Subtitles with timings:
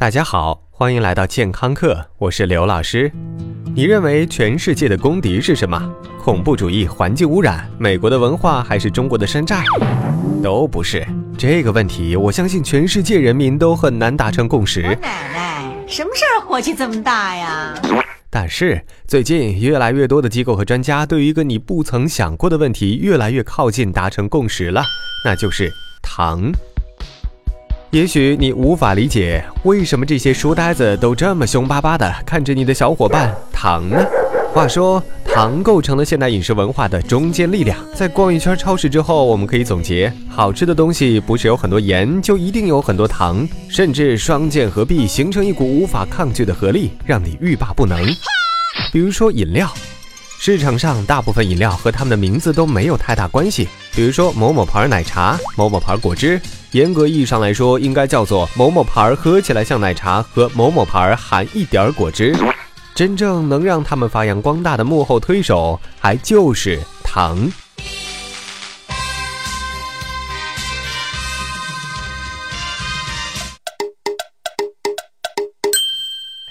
[0.00, 3.12] 大家好，欢迎来到健康课，我是刘老师。
[3.74, 5.78] 你认为全世界的公敌是什么？
[6.18, 9.62] 恐怖主义、环境污染、美国的文化，还是中国的山寨？
[10.42, 11.06] 都不是。
[11.36, 14.80] 这个问题，我相信全世界人民都很难达成共识。
[14.80, 14.96] 奶
[15.34, 17.74] 奶，什么事儿火气这么大呀？
[18.30, 24.82] 但是最近越来越多的机构和专家对于一个你不曾想过的问题越来越靠近达成共识了，
[25.26, 25.70] 那就是
[26.00, 26.50] 糖。
[27.90, 34.06] 也许你无法理解为什么这些书呆子都这么凶巴巴的看着你的小伙伴糖呢？
[34.54, 37.76] 话说，糖构成了现代饮食文化的中坚力量。
[37.92, 48.00] 在逛一圈超市之后，我们可以总结：好吃的东西不是有很多盐，就一定有很多糖，甚至双剑合璧，形成一股无法抗拒的合力，让你欲罢不能。
[48.92, 49.68] 比如说饮料。
[50.42, 56.40] 市场上大部分饮料和它们的名字都没有太大关系，比如说某某牌奶茶、某某牌果汁，
[56.72, 62.32] 严格意义上来说，应该叫做某某牌喝起来像奶茶和某某牌含一点果汁。
[62.94, 67.50] 真正能让他们发扬光大的幕后推手，还就是糖。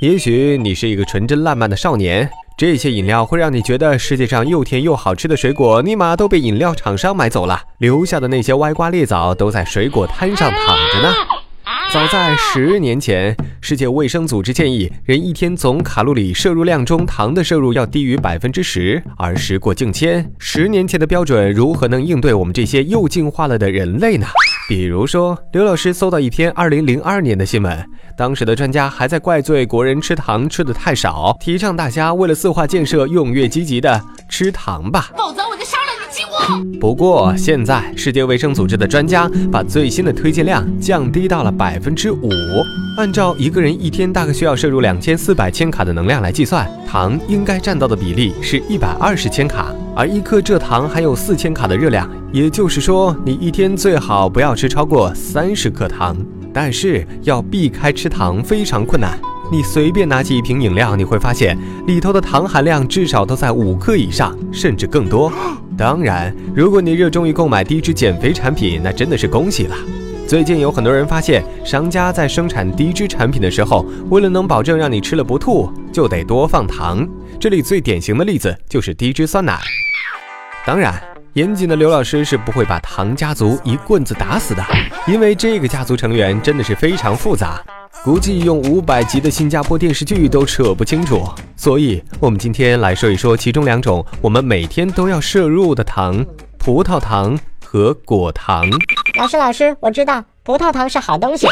[0.00, 2.28] 也许你是一个纯真烂漫的少年。
[2.56, 11.12] 这些饮料会让你觉得世界上又甜又好吃的水果，立马都被饮料厂商买走了，留下的那些歪瓜裂枣都在水果摊上躺着呢。
[11.92, 24.26] 早在十年前，世界卫生组织建议人一天总卡路里摄入量中糖的摄入要低于百分之十，而时过境迁，十年前的标准如何能应对我们这些又进化了的人类呢？
[24.74, 34.00] 比如说，刘老师搜到一篇二零零二年的新闻，当时的专家还在怪罪国人吃糖吃的太少，提倡大家为了四化建设踊跃积极的
[34.30, 36.80] 吃糖吧，否则我就杀了你鸡窝。
[36.80, 42.30] 不过现在世界卫生组织的专家把最新的推荐量降低到了百分之五，
[42.98, 49.74] 按照一个人一天大概需要摄入两千四百千卡的能量来计算，糖应该占到的比例是一百二十千卡。
[49.96, 56.16] 而一克蔗糖含有四千卡的热量，也就是说，你一天最好不要吃超过三十克糖。
[56.54, 59.18] 但是要避开吃糖非常困难。
[59.50, 65.32] 你随便拿起一瓶饮料，你会发现里头的糖含量至少都在五克以上，甚至更多。
[65.78, 69.74] 当然，如果你热衷于购买低脂减肥产品，那真的是恭喜了。
[70.32, 77.06] 最近有很多人发现，商家在生产低脂产品的时候，为了能保证让你吃了不吐，就得多放糖。
[77.38, 79.60] 这里最典型的例子就是低脂酸奶。
[80.64, 80.98] 当然，
[81.34, 84.64] 严谨的刘老师是不会把唐家族一棍子打死的，
[85.06, 87.62] 因为这个家族成员真的是非常复杂，
[88.02, 91.28] 估计用五百集的新加坡电视剧都扯不清楚。
[91.58, 96.24] 所以，我们今天来说一说其中两种我们每天都要摄入的糖：
[96.56, 98.66] 葡萄糖和果糖。
[99.14, 101.46] 老师，老师，我知道葡萄糖是好东西。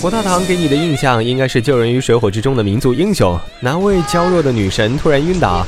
[0.00, 5.64] 葡萄糖给你的印象应该是救人于水火之中的民族英雄，哪位娇弱的女神突然晕倒？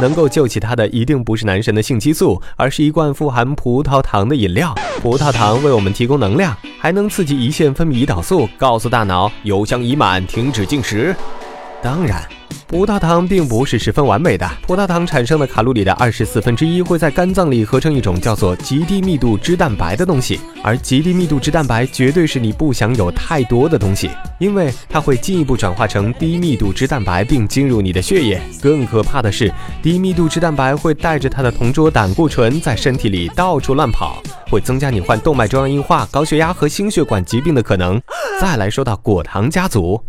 [0.00, 4.74] 能够救起她的一定不是男神的性激素，而是一罐富含葡萄糖的饮料。
[5.02, 11.14] 葡萄糖为我们提供能量，还能刺激胰腺分泌胰岛素，告诉大脑油箱已满，停止进食。
[11.82, 12.22] 当然。
[12.66, 28.40] 葡萄糖并不是十分完美的，葡萄糖产生的卡路里的二十四分之一会在肝脏里合成一种叫做极低密度脂蛋白的东西，而极低密度脂蛋白绝对是你不想有太多的东西，因为它会进一步转化成低密度脂蛋白并进入你的血液。
[28.62, 38.00] 更可怕的是，低密度脂蛋白会带着它的同桌胆固醇在身体里到处乱跑，会增加你患动脉粥样硬化、高血压和心血管疾病的可能。
[38.40, 40.00] 再来说到果糖家族。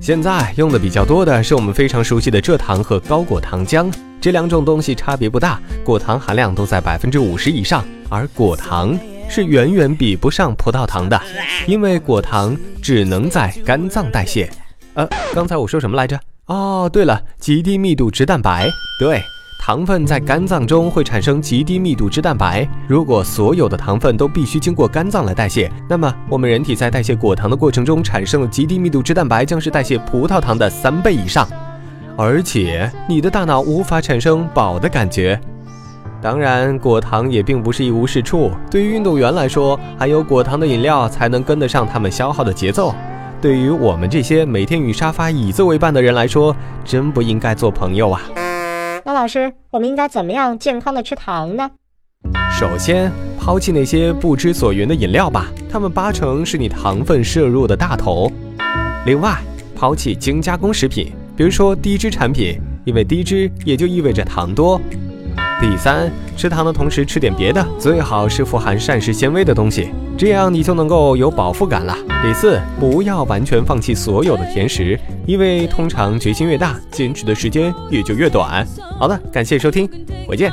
[0.00, 11.20] 现在用的比较多的是我们非常熟悉的蔗糖和高果糖浆，这两种东西差别不大，果糖含量都在百分之五十以上，而果糖是远远比不上葡萄糖的，
[11.66, 14.50] 因为果糖只能在肝脏代谢。
[14.94, 16.18] 呃，刚才我说什么来着？
[16.46, 18.68] 哦，对了，极低密度脂蛋白，
[18.98, 19.22] 对。
[19.68, 22.66] 糖分在肝脏中会产生极低密度脂蛋白。
[22.86, 31.46] 如果所有的糖分都必须经过肝脏来代谢，那么我们人体在代谢果糖的过程中产生的极低密度脂蛋白将是代谢葡萄糖的三倍以上。
[32.16, 35.38] 而且你的大脑无法产生饱的感觉。
[36.22, 38.50] 当然，果糖也并不是一无是处。
[38.70, 42.94] 对于运动员来说，含有果糖的饮料才能跟得上他们消耗的节奏。
[43.38, 46.56] 对于我们这些每天与沙发、椅子为伴的人来说，
[46.86, 48.22] 真不应该做朋友啊。
[49.08, 51.70] 那老师，我们应该怎么样健康的吃糖呢？
[52.52, 53.10] 首先，
[53.40, 58.30] 抛弃那些不知所云的饮料吧，它们八成是你糖分摄入的大头。
[59.06, 59.38] 另外，
[59.74, 64.78] 抛弃精加工食品，比如说低脂产品，因为低脂也就意味着糖多。
[65.60, 71.96] 第三，吃糖的同时吃点别的，最好是富含膳食纤维的东西，这样你就能够有饱腹感了。
[72.22, 78.64] 第四，不要完全放弃所有的甜食，因为通常决心越大，坚持的时间也就越短。
[78.98, 79.88] 好的，感谢收听，
[80.28, 80.52] 回见。